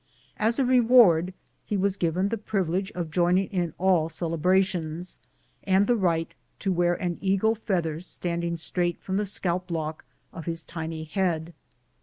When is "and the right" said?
5.63-6.33